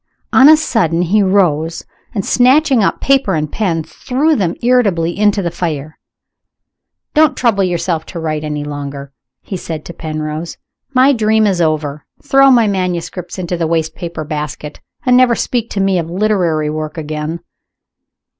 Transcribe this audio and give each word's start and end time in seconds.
On 0.33 0.49
a 0.49 0.57
sudden 0.57 1.03
he 1.03 1.21
rose, 1.21 1.85
and, 2.15 2.25
snatching 2.25 2.83
up 2.83 3.01
paper 3.01 3.35
and 3.35 3.51
pen, 3.51 3.83
threw 3.83 4.35
them 4.35 4.55
irritably 4.63 5.15
into 5.15 5.43
the 5.43 5.51
fire. 5.51 5.99
"Don't 7.13 7.37
trouble 7.37 7.63
yourself 7.63 8.07
to 8.07 8.19
write 8.19 8.43
any 8.43 8.63
longer," 8.63 9.13
he 9.43 9.55
said 9.55 9.85
to 9.85 9.93
Penrose. 9.93 10.57
"My 10.95 11.13
dream 11.13 11.45
is 11.45 11.61
over. 11.61 12.03
Throw 12.23 12.49
my 12.49 12.65
manuscripts 12.65 13.37
into 13.37 13.55
the 13.57 13.67
waste 13.67 13.93
paper 13.93 14.23
basket, 14.23 14.81
and 15.05 15.15
never 15.15 15.35
speak 15.35 15.69
to 15.69 15.79
me 15.79 15.99
of 15.99 16.09
literary 16.09 16.71
work 16.71 16.97
again." 16.97 17.41